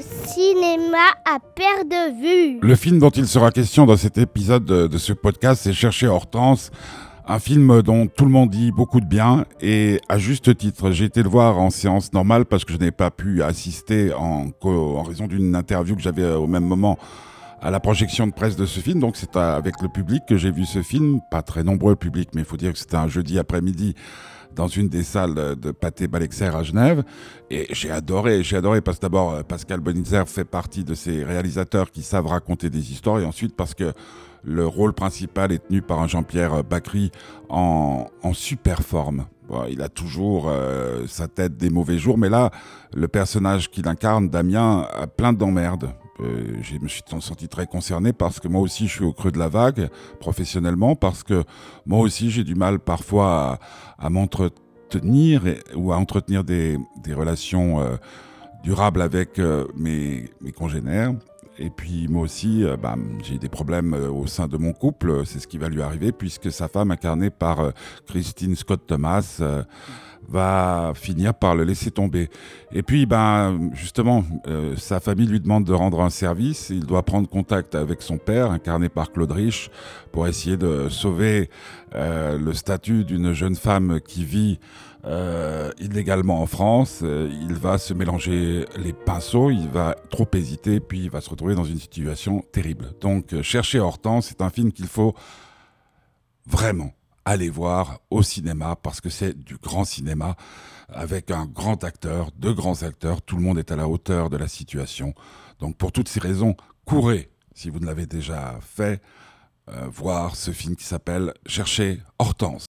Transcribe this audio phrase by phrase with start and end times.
[0.00, 2.58] le cinéma à perte de vue.
[2.62, 6.70] Le film dont il sera question dans cet épisode de, ce podcast, c'est Chercher Hortense.
[7.26, 10.90] Un film dont tout le monde dit beaucoup de bien et à juste titre.
[10.90, 14.46] J'ai été le voir en séance normale parce que je n'ai pas pu assister en,
[14.62, 16.98] en raison d'une interview que j'avais au même moment
[17.60, 19.00] à la projection de presse de ce film.
[19.00, 21.20] Donc c'est avec le public que j'ai vu ce film.
[21.30, 23.94] Pas très nombreux public, mais il faut dire que c'était un jeudi après-midi
[24.54, 27.02] dans une des salles de Pâté Balexer à Genève.
[27.50, 31.24] Et j'ai adoré, j'ai adoré parce que d'abord euh, Pascal Bonitzer fait partie de ces
[31.24, 33.92] réalisateurs qui savent raconter des histoires et ensuite parce que
[34.42, 37.10] le rôle principal est tenu par un Jean-Pierre Bacry
[37.48, 39.26] en, super forme.
[39.68, 42.50] Il a toujours euh, sa tête des mauvais jours, mais là,
[42.94, 45.92] le personnage qu'il incarne, Damien, a plein d'emmerdes.
[46.22, 49.30] Euh, je me suis senti très concerné parce que moi aussi je suis au creux
[49.32, 49.88] de la vague
[50.20, 51.44] professionnellement, parce que
[51.86, 53.58] moi aussi j'ai du mal parfois
[53.98, 56.78] à, à m'entretenir et- ou à entretenir des,
[57.14, 57.96] relations euh,
[58.62, 61.14] durables avec euh, mes, congénères.
[61.58, 65.26] Et puis moi aussi, bah, j'ai des problèmes au sein de mon couple.
[65.26, 67.72] C'est ce qui va lui arriver puisque sa femme, incarnée par
[68.06, 69.42] Christine Scott Thomas,
[70.28, 72.30] va finir par le laisser tomber.
[72.72, 76.70] Et puis, ben, justement, euh, sa famille lui demande de rendre un service.
[76.70, 79.70] Il doit prendre contact avec son père, incarné par Claude Rich,
[80.12, 81.50] pour essayer de sauver
[81.94, 84.60] euh, le statut d'une jeune femme qui vit
[85.04, 87.02] euh, illégalement en France.
[87.02, 91.54] Il va se mélanger les pinceaux, il va trop hésiter, puis il va se retrouver
[91.54, 92.92] dans une situation terrible.
[93.00, 95.14] Donc, Chercher Hortense, c'est un film qu'il faut
[96.46, 96.92] vraiment
[97.30, 100.34] aller voir au cinéma parce que c'est du grand cinéma
[100.88, 104.36] avec un grand acteur, deux grands acteurs, tout le monde est à la hauteur de
[104.36, 105.14] la situation.
[105.60, 109.00] Donc pour toutes ces raisons, courez, si vous ne l'avez déjà fait,
[109.68, 112.66] euh, voir ce film qui s'appelle Chercher Hortense.